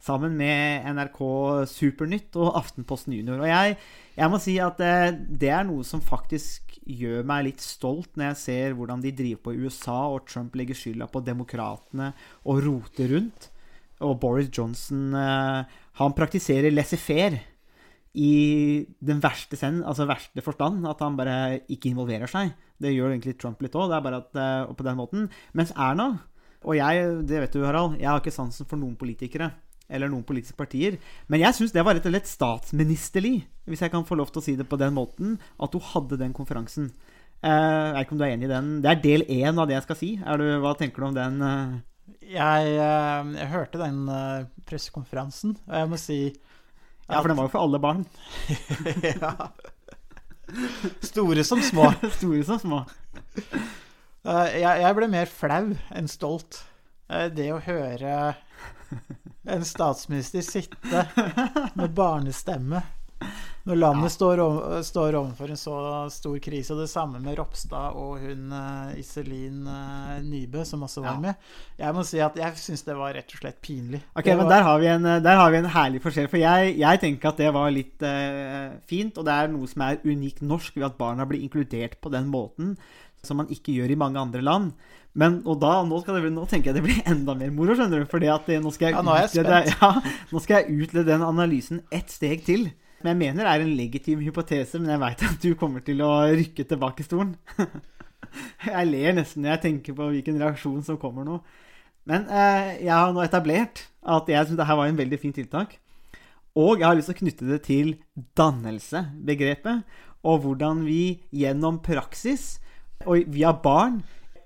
[0.00, 1.20] sammen med NRK
[1.68, 3.42] Supernytt og Aftenposten Junior.
[3.42, 3.76] Og jeg,
[4.16, 4.94] jeg må si at det,
[5.42, 9.44] det er noe som faktisk gjør meg litt stolt når jeg ser hvordan de driver
[9.44, 12.12] på i USA, og Trump legger skylda på demokratene
[12.48, 13.50] og roter rundt.
[14.00, 17.42] Og Boris Johnson eh, han praktiserer laissez-faire
[18.16, 18.32] i
[18.98, 20.82] den verste, sen, altså verste forstand.
[20.88, 22.56] At han bare ikke involverer seg.
[22.80, 25.28] Det gjør egentlig Trump litt òg, det er bare at, eh, på den måten.
[25.52, 26.14] Mens Erna
[26.60, 29.48] og jeg, det vet du, Harald, jeg har ikke sansen for noen politikere
[29.90, 30.96] eller noen politiske partier.
[31.28, 33.34] Men jeg syns det var rett og slett statsministerlig,
[33.70, 36.18] hvis jeg kan få lov til å si det på den måten, at hun hadde
[36.20, 36.90] den konferansen.
[37.40, 38.70] Eh, jeg vet ikke om du er enig i den.
[38.84, 40.10] Det er del én av det jeg skal si.
[40.20, 41.40] Du, hva tenker du om den?
[41.42, 41.78] eh?
[42.30, 44.00] Jeg, eh, jeg hørte den
[44.68, 48.04] pressekonferansen, og jeg må si Ja, for den var jo for alle barn.
[49.10, 49.32] ja.
[51.02, 51.88] Store som små.
[52.18, 52.84] Store som små.
[54.22, 56.60] Jeg, ble mer flau enn stolt.
[57.34, 58.36] Det å høre
[59.48, 61.06] en statsminister sitte
[61.74, 62.82] med barnestemme
[63.68, 65.74] når landet står, over, står overfor en så
[66.12, 66.72] stor krise.
[66.72, 71.20] Og det samme med Ropstad og hun eh, Iselin eh, Nybø, som også var Ja.
[71.26, 71.34] med.
[71.78, 74.00] Jeg må si at jeg syns det var rett og slett pinlig.
[74.14, 74.40] Ok, var...
[74.40, 76.30] men der har, vi en, der har vi en herlig forskjell.
[76.32, 79.84] For jeg, jeg tenker at det var litt eh, fint, og det er noe som
[79.84, 82.78] er unikt norsk ved at barna blir inkludert på den måten
[83.26, 84.72] som man ikke gjør i mange andre land.
[85.18, 88.04] Men, og da, nå, skal det, nå tenker jeg det blir enda mer moro, skjønner
[88.04, 88.10] du.
[88.10, 89.90] For eh, nå skal jeg, Ja, nå utlede, ja,
[90.30, 92.68] nå skal jeg utlede den analysen ett steg til.
[93.00, 96.12] Som jeg mener er en legitim hypotese, men jeg veit at du kommer til å
[96.36, 97.34] rykke tilbake i stolen.
[98.62, 101.38] Jeg ler nesten når jeg tenker på hvilken reaksjon som kommer nå.
[102.06, 105.72] Men eh, jeg har nå etablert at jeg syns dette var en veldig fint tiltak.
[106.54, 107.90] Og jeg har lyst til å knytte det til
[108.38, 109.82] dannelse-begrepet.
[110.26, 112.60] Og hvordan vi gjennom praksis
[113.08, 114.00] og via barn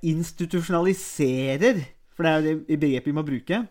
[0.05, 1.81] institusjonaliserer
[2.15, 3.65] For det er jo det begrepet vi må bruke.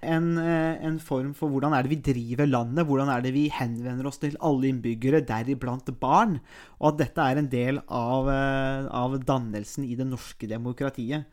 [0.00, 3.50] En, eh, en form for hvordan er det vi driver landet, hvordan er det vi
[3.52, 6.38] henvender oss til alle innbyggere, deriblant barn.
[6.80, 11.26] Og at dette er en del av, eh, av dannelsen i det norske demokratiet.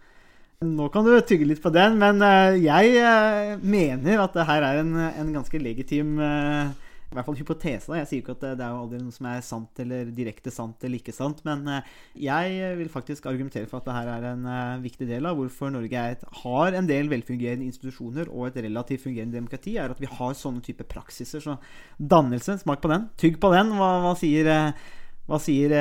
[0.59, 4.81] Nå kan du tygge litt på den, men eh, jeg mener at det her er
[4.81, 6.75] en, en ganske legitim eh,
[7.07, 7.87] i hvert fall hypotese.
[7.87, 8.01] da.
[8.01, 10.83] Jeg sier ikke at det, er jo aldri noe som er sant eller direkte sant
[10.83, 11.93] eller ikke sant, men eh,
[12.25, 15.71] jeg vil faktisk argumentere for at det her er en eh, viktig del av hvorfor
[15.71, 20.11] Norge et, har en del velfungerende institusjoner og et relativt fungerende demokrati, er at vi
[20.11, 21.43] har sånne type praksiser.
[21.43, 21.55] Så
[21.97, 23.07] dannelse, smak på den.
[23.21, 23.71] Tygg på den.
[23.79, 24.91] Hva, hva sier, eh,
[25.31, 25.77] hva sier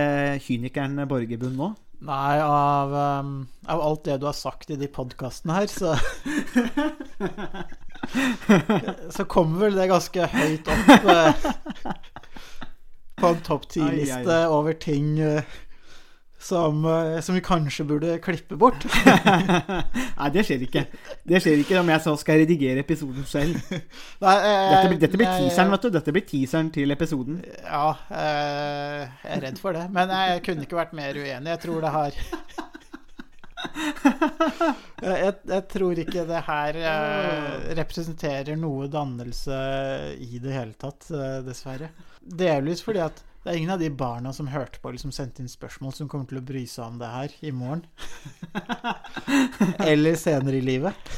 [0.47, 1.73] kynikeren Borgerbund nå?
[2.07, 2.93] Nei, av,
[3.25, 3.37] um,
[3.73, 5.95] av alt det du har sagt i de podkastene her, så
[9.17, 11.47] Så kommer vel det ganske høyt opp eh,
[13.17, 15.43] på en topp ti-liste over ting eh,
[16.47, 18.85] som, eh, som vi kanskje burde klippe bort.
[20.21, 20.83] Nei, det skjer ikke.
[21.27, 23.57] Det skjer ikke om jeg så skal redigere episoden selv.
[24.23, 25.91] Nei, eh, Dette, blir- dette blir teaseren, vet du.
[25.97, 27.41] Dette blir teaseren til episoden.
[27.65, 29.89] Ja, eh, jeg er redd for det.
[29.97, 31.51] Men jeg kunne ikke vært mer uenig.
[31.57, 32.21] Jeg tror det har
[35.03, 39.57] jeg, jeg, tror ikke det her eh, representerer noe dannelse
[40.23, 41.91] i det hele tatt, eh, dessverre.
[42.21, 45.39] Delvis fordi at det er ingen av de barna som hørte på, eller som sendte
[45.43, 47.85] inn spørsmål, som kommer til å bry seg om det her i morgen.
[49.91, 51.13] eller senere i livet.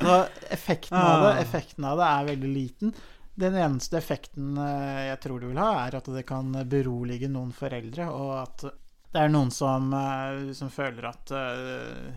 [0.00, 0.14] Så
[0.54, 1.42] effekten av det, Ah.
[1.42, 2.94] effekten av det er veldig liten.
[3.34, 7.52] Den eneste effekten eh, jeg tror det vil ha, er at det kan berolige noen
[7.52, 8.64] foreldre, og at
[9.14, 12.10] det er noen som, eh, som føler at uh,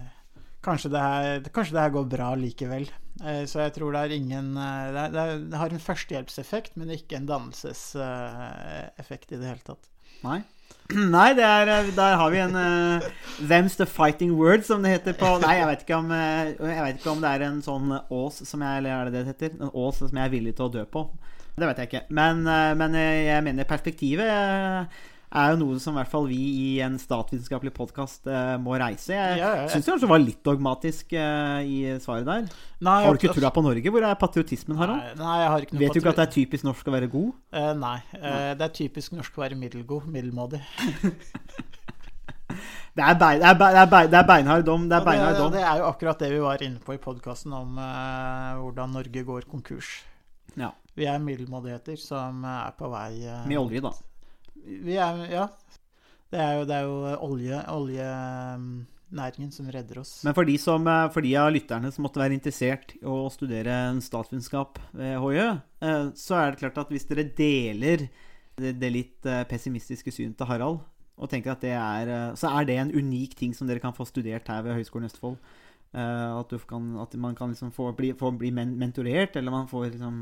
[0.66, 2.88] kanskje, det her, kanskje det her går bra likevel.
[3.22, 6.96] Uh, Så jeg tror det er ingen uh, Det, er, det, har en førstehjelpseffekt, men
[6.96, 9.84] ikke en dannelseseffekt i det hele tatt.
[10.26, 10.40] Nei.
[11.18, 12.58] Nei, det er, der har vi en
[13.38, 16.98] Them's the fighting word, som det heter på Nei, jeg vet ikke om, jeg vet
[16.98, 19.52] ikke om det er en sånn ås som jeg Eller er det det det heter?
[19.60, 21.02] En ås som jeg er villig til å dø på.
[21.58, 22.06] Det vet jeg ikke.
[22.14, 22.36] Men,
[22.80, 24.30] men jeg mener perspektivet
[25.28, 28.30] er jo noe som i hvert fall vi i en statsvitenskapelig podkast
[28.64, 29.12] må reise.
[29.12, 29.68] Jeg Ja, ja, ja.
[29.72, 32.48] syns det kanskje var litt dogmatisk eh, i svaret der.
[32.80, 33.92] Nei, Har du ikke trua på Norge?
[33.92, 35.04] Hvor er patriotismen, Harald?
[35.04, 36.96] Nei, nei, jeg har ikke noe Vet du ikke at det er typisk norsk å
[36.96, 37.34] være god?
[37.52, 37.98] Uh, nei.
[38.16, 40.08] Uh, det er typisk norsk å være middelgod.
[40.12, 40.64] Middelmådig.
[42.98, 44.86] Det er, bein, det er, bein, det er, bein, det er beinhard dom.
[44.90, 45.52] Det er det, beinhard dom.
[45.54, 49.22] det er jo akkurat det vi var inne på i podkasten om uh, hvordan Norge
[49.28, 49.92] går konkurs.
[50.58, 50.72] Ja.
[50.98, 53.92] Vi er middelmådigheter som eh, er på vei uh, Med olje, da.
[54.68, 55.48] Vi er, ja.
[56.28, 60.18] Det er jo, det er jo olje, oljenæringen som redder oss.
[60.28, 63.22] Men for de, som, eh, for de av lytterne som måtte være interessert i å
[63.32, 65.48] studere en statsvitenskap ved HiØ,
[65.88, 68.10] eh, så er det klart at hvis dere deler
[68.58, 70.82] det, litt eh, pessimistiske synet til Harald,
[71.18, 73.96] og tenker at det er eh, Så er det en unik ting som dere kan
[73.96, 75.38] få studert her ved Høgskolen Østfold.
[75.96, 79.52] Eh, At, du kan, at man kan liksom få bli, få bli men mentorert, eller
[79.52, 80.18] man får liksom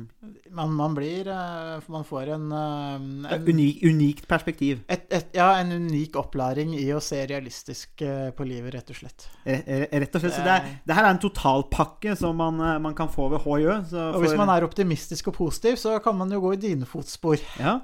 [0.52, 4.84] Man, man blir eh, Man får en, eh, en unik, Unikt perspektiv.
[4.88, 8.04] et, et, Ja, en unik opplæring i å se realistisk
[8.38, 9.28] på livet, rett og slett.
[9.46, 10.38] Re- re- Rett og slett.
[10.38, 13.80] Så det, er, det her er en totalpakke som man, man kan få ved HJØ.
[14.14, 17.42] Og hvis man er optimistisk og positiv, så kan man jo gå i dine fotspor.
[17.60, 17.80] Ja,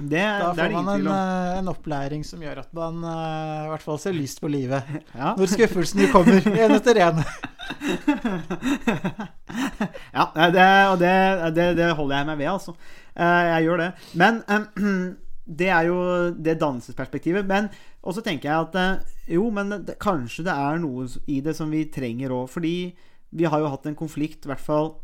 [0.00, 3.70] det, Da det får man en, eh, en opplæring som gjør at man uh, i
[3.72, 4.86] hvert fall ser lyst på livet.
[5.14, 5.34] Ja.
[5.38, 7.20] Når skuffelsene kommer, én etter én.
[10.10, 11.12] Ja, det, og det,
[11.56, 12.74] det, det holder jeg meg ved, altså.
[13.16, 13.90] Uh, Jeg gjør det.
[14.14, 15.16] Men um,
[15.60, 16.00] det er jo
[16.34, 17.46] det dannelsesperspektivet.
[17.46, 17.68] Men
[18.02, 21.84] også tenker jeg at uh, jo, men kanskje det er noe i det som vi
[21.92, 22.48] trenger òg.
[22.52, 22.74] Fordi
[23.30, 24.94] vi har jo hatt en konflikt, i hvert fall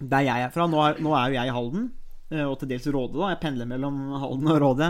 [0.00, 0.66] der jeg er fra.
[0.68, 1.86] Nå er, nå er jo jeg i Halden,
[2.30, 3.14] og til dels Råde.
[3.20, 4.88] da Jeg pendler mellom Halden og Råde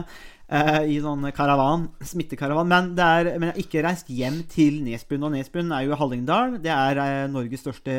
[0.49, 2.71] eh, i sånn karavan, smittekaravan.
[2.71, 5.27] Men, det er, men jeg har ikke reist hjem til Nesbyen.
[5.27, 6.57] Og Nesbyen er jo Hallingdal.
[6.65, 7.97] Det er eh, Norges største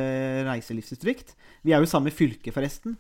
[0.50, 1.36] reiselivsdistrikt.
[1.68, 2.98] Vi er jo samme fylke, forresten.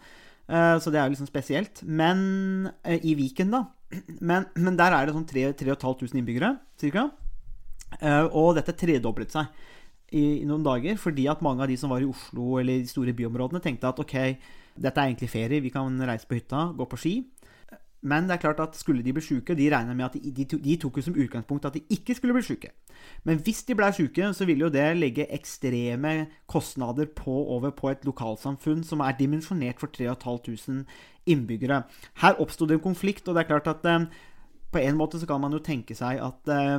[0.47, 1.81] Eh, så det er jo liksom spesielt.
[1.83, 3.65] Men eh, i Viken, da.
[4.19, 7.09] Men, men der er det sånn 3500 innbyggere, cirka.
[8.01, 9.47] Eh, og dette tredoblet seg
[10.11, 12.91] i, i noen dager, fordi at mange av de som var i Oslo eller de
[12.91, 14.17] store byområdene, tenkte at ok,
[14.77, 17.15] dette er egentlig ferie, vi kan reise på hytta, gå på ski.
[18.07, 20.45] Men det er klart at skulle de bli syke, de regna med at de, de,
[20.61, 22.69] de tok jo som utgangspunkt at de ikke skulle bli syke.
[23.25, 27.89] Men hvis de ble syke, så ville jo det legge ekstreme kostnader på, over på
[27.89, 30.85] et lokalsamfunn som er dimensjonert for 3500
[31.27, 31.81] innbyggere.
[32.21, 34.05] Her oppsto det en konflikt, og det er klart at eh,
[34.71, 36.75] på en måte så kan man jo tenke seg at, eh,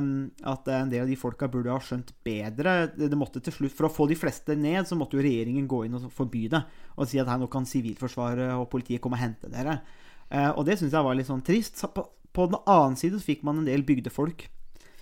[0.51, 2.75] at en del av de folka burde ha skjønt bedre.
[2.93, 5.67] Det, det måtte til slutt, For å få de fleste ned, så måtte jo regjeringen
[5.69, 6.61] gå inn og forby det.
[6.97, 9.79] Og si at her nå kan Sivilforsvaret og politiet komme og hente dere.
[10.29, 11.81] Eh, og det syns jeg var litt sånn trist.
[11.81, 14.45] Så på, på den annen side så fikk man en del bygdefolk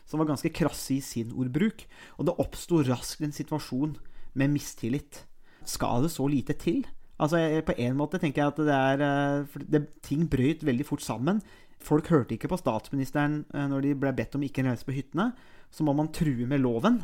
[0.08, 1.84] som var ganske krasse i sin ordbruk.
[2.17, 3.97] Og det oppsto raskt en situasjon
[4.39, 5.26] med mistillit.
[5.67, 6.86] Skal det så lite til?
[7.19, 10.86] Altså, jeg, På en måte tenker jeg at det er eh, det, Ting brøyt veldig
[10.86, 11.41] fort sammen.
[11.88, 14.95] Folk hørte ikke på statsministeren eh, når de ble bedt om ikke å reise på
[14.95, 15.32] hyttene.
[15.71, 17.02] Så må man true med loven.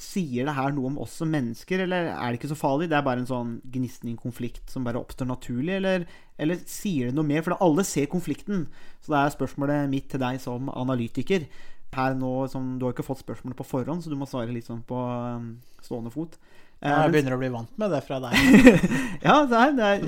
[0.00, 2.88] Sier det her noe om oss som mennesker, eller er det ikke så farlig?
[2.90, 6.06] Det er bare en sånn gnisning, konflikt, som bare oppstår naturlig, eller,
[6.38, 7.44] eller sier det noe mer?
[7.46, 8.66] For alle ser konflikten.
[9.04, 11.46] Så det er spørsmålet mitt til deg som analytiker.
[11.94, 14.66] Her nå, som, Du har ikke fått spørsmålet på forhånd, så du må svare litt
[14.66, 16.38] sånn på um, stående fot.
[16.84, 18.34] Jeg begynner å bli vant med det fra deg.
[19.26, 20.02] ja, det er, det, er,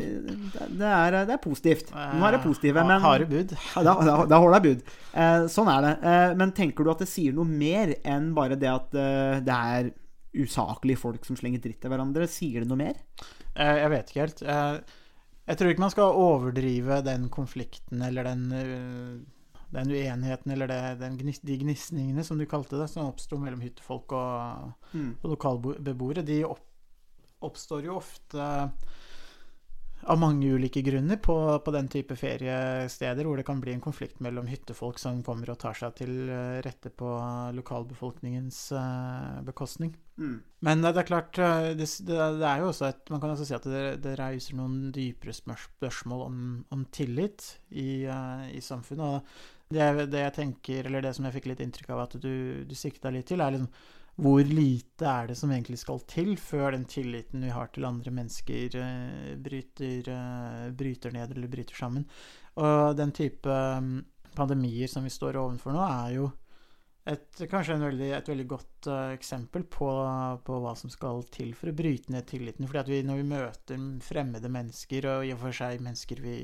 [0.69, 1.93] det, er, det er positivt.
[1.97, 3.55] Nå er det positive, men Harde bud.
[3.87, 4.91] da, da, da holder jeg bud.
[5.17, 5.93] Eh, sånn er det.
[6.12, 9.57] Eh, men tenker du at det sier noe mer enn bare det at eh, det
[9.79, 9.89] er
[10.37, 12.29] usaklige folk som slenger dritt til hverandre?
[12.29, 12.99] Sier det noe mer?
[13.57, 14.43] Eh, Jeg vet ikke helt.
[14.45, 14.77] Eh,
[15.49, 19.17] Jeg tror ikke man skal overdrive den konflikten eller den, eh,
[19.77, 24.17] den uenigheten eller det, den, de gnisningene, som du kalte det, som oppsto mellom hyttefolk
[24.17, 26.25] og, og lokalbeboere.
[26.27, 26.65] De opp,
[27.45, 28.49] oppstår jo ofte
[30.07, 31.35] av mange ulike grunner på,
[31.65, 35.59] på den type feriesteder hvor det kan bli en konflikt mellom hyttefolk som kommer og
[35.62, 37.12] tar seg til eh, rette på
[37.57, 38.61] lokalbefolkningens
[39.47, 39.97] bekostning.
[39.97, 40.37] bekostning.
[40.65, 43.57] Men det er klart, eh, det, det, er jo også et Man kan også si
[43.57, 46.39] at det, det reiser noen dypere spørsmål om,
[46.73, 49.05] om tillit i, eh, i samfunnet.
[49.05, 52.64] Og det, det jeg tenker, eller det som jeg fikk litt inntrykk av at du,
[52.68, 53.70] du sikta litt til, er liksom
[54.16, 58.12] hvor lite er det som egentlig skal til før den tilliten vi har til andre
[58.16, 62.07] mennesker, eh, bryter, eh, bryter ned eller bryter sammen?
[62.57, 63.98] Og den type mm,
[64.35, 66.31] pandemier som vi står overfor nå, er jo
[67.07, 69.88] et, kanskje veldig, et veldig godt uh, eksempel på,
[70.46, 72.66] på hva som skal til for å bryte ned tilliten.
[72.66, 76.40] Fordi at vi, når vi møter fremmede mennesker, og i og for seg mennesker vi,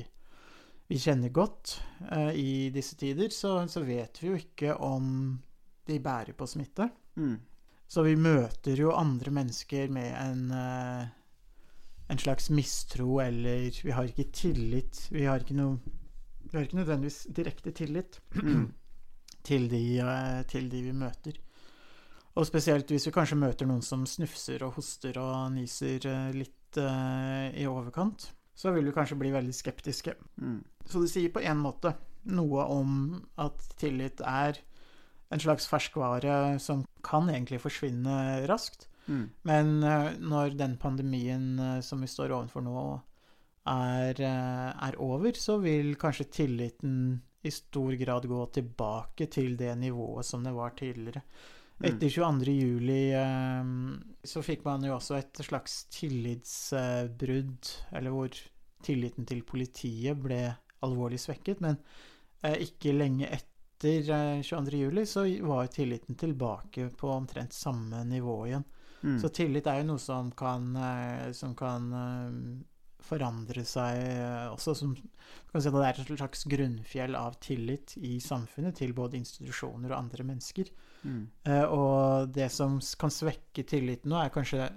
[0.88, 1.78] vi kjenner godt
[2.10, 5.38] eh, i disse tider, så, så vet vi jo ikke om
[5.88, 6.88] de bærer på smitte.
[7.16, 7.36] Mm.
[7.88, 11.08] Så vi møter jo andre mennesker med en, eh,
[12.12, 15.06] en slags mistro, eller vi har ikke tillit.
[15.12, 15.98] Vi har ikke noe
[16.52, 18.18] Vi har ikke nødvendigvis direkte tillit
[19.48, 21.38] til, de, eh, til de vi møter.
[22.36, 26.76] Og spesielt hvis vi kanskje møter noen som snufser og hoster og nyser eh, litt
[26.80, 30.14] eh, i overkant, så vil du kanskje bli veldig skeptiske.
[30.40, 30.60] Mm.
[30.86, 31.94] Så det sier på en måte
[32.32, 32.92] noe om
[33.40, 34.60] at tillit er
[35.32, 38.88] en slags ferskvare som kan egentlig forsvinne raskt.
[39.08, 39.24] Mm.
[39.48, 42.84] Men eh, når den pandemien eh, som vi står overfor nå,
[43.72, 46.94] er, eh, er over, så vil kanskje tilliten
[47.42, 51.24] i stor grad gå tilbake til det nivået som det var tidligere.
[51.82, 51.88] Mm.
[51.88, 52.52] Etter 22.
[52.54, 53.70] juli eh,
[54.24, 58.42] så fikk man jo også et slags tillitsbrudd, eller hvor
[58.86, 60.44] tilliten til politiet ble
[60.86, 61.78] alvorlig svekket, men
[62.46, 64.78] eh, ikke lenge etter eh, 22.
[64.78, 68.66] juli så var tilliten tilbake på omtrent samme nivå igjen.
[69.02, 69.18] Mm.
[69.18, 72.30] Så tillit er jo noe som kan, eh, som kan eh,
[73.06, 74.74] forandre seg eh, også.
[74.78, 74.94] Som,
[75.52, 79.98] kan si det er et slags grunnfjell av tillit i samfunnet til både institusjoner og
[79.98, 80.72] andre mennesker.
[81.02, 81.22] Mm.
[81.48, 84.70] Eh, og det som kan svekke tilliten nå, er kanskje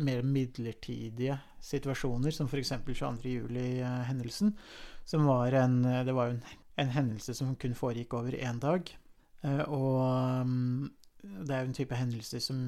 [0.00, 2.72] mer midlertidige situasjoner, som f.eks.
[2.86, 4.54] 22.07-hendelsen.
[5.04, 6.44] Som var en eh, Det var jo en,
[6.84, 8.90] en hendelse som kun foregikk over én dag.
[9.42, 10.90] Eh, og mm,
[11.22, 12.60] det er jo en type hendelser som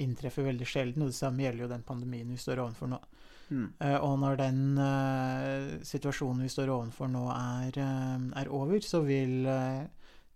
[0.00, 3.00] inntreffer veldig sjelden, og det samme gjelder jo den pandemien vi står overfor nå.
[3.50, 3.66] Mm.
[3.80, 9.02] Eh, og når den uh, situasjonen vi står overfor nå er, uh, er over, så
[9.04, 9.46] vil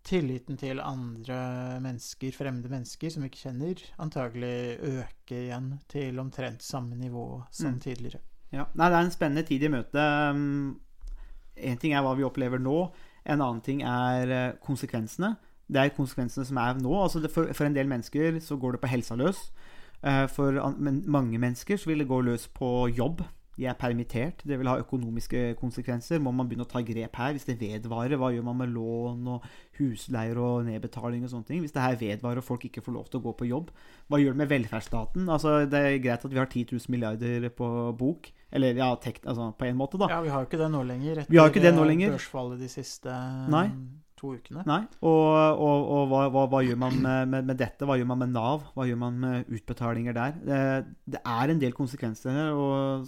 [0.09, 6.62] tilliten til andre mennesker, fremmede mennesker som vi ikke kjenner, antagelig øke igjen til omtrent
[6.64, 7.81] samme nivå som Mm.
[7.81, 8.21] tidligere.
[8.53, 8.64] Ja.
[8.75, 10.05] Nei, det er en spennende tid i møte.
[11.59, 12.90] Én ting er hva vi opplever nå,
[13.27, 15.37] en annen ting er konsekvensene.
[15.68, 16.94] Det er konsekvensene som er nå.
[17.03, 19.51] Altså for, for en del mennesker så går det på helsa løs.
[20.05, 20.53] Eh, For
[21.11, 23.25] mange mennesker så vil det gå løs på jobb.
[23.59, 24.45] De er permittert.
[24.47, 26.21] Det vil ha økonomiske konsekvenser.
[26.23, 28.15] Må man begynne å ta grep her hvis det vedvarer?
[28.15, 29.49] Hva gjør man med lån og
[29.81, 31.65] husleier og nedbetaling og sånne ting?
[31.65, 33.73] Hvis det her vedvarer og folk ikke får lov til å gå på jobb,
[34.07, 35.27] hva gjør det med velferdsstaten?
[35.27, 38.31] Altså, det er greit at vi har 10 000 milliarder på bok.
[38.55, 40.07] Eller ja, tekt, altså, på en måte, da.
[40.15, 41.25] Ja, vi har jo ikke det nå lenger.
[41.27, 42.15] Vi har ikke det nå eh, lenger.
[42.15, 43.11] børsfallet de siste,
[43.51, 43.67] Nei.
[44.19, 44.64] To ukene.
[44.69, 44.81] Nei.
[45.00, 45.27] Og,
[45.62, 47.87] og, og hva, hva, hva gjør man med, med, dette?
[47.88, 48.66] Hva gjør man med Nav?
[48.75, 50.38] Hva gjør man med utbetalinger der?
[50.44, 50.60] Det,
[51.14, 52.58] det er en del konsekvenser her,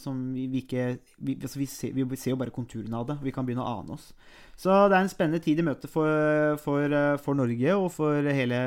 [0.01, 0.87] som vi, vi ikke
[1.19, 3.19] vi, altså vi, ser, vi ser jo bare konturene av det.
[3.27, 4.13] Vi kan begynne å ane oss.
[4.61, 8.61] Så det er en spennende tid i møte for, for, for Norge og for hele,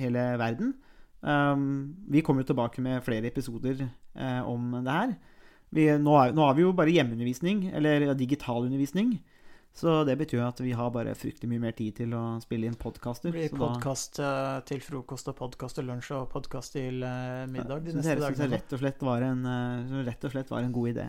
[0.00, 0.74] hele verden.
[1.24, 5.14] Um, vi kommer jo tilbake med flere episoder eh, om det her.
[5.74, 9.16] Vi, nå, er, nå har vi jo bare hjemmeundervisning, eller ja, digital undervisning.
[9.74, 12.76] Så det betyr at vi har bare fryktelig mye mer tid til å spille inn
[12.78, 13.32] podkaster.
[13.32, 17.82] Det blir podkast uh, til frokost og podkast til lunsj og podkast til uh, middag
[17.82, 18.62] de neste dagene.
[18.70, 21.08] Det var en, uh, rett og slett var en god idé.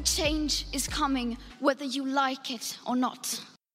[0.00, 3.38] And change is coming whether you like it or not.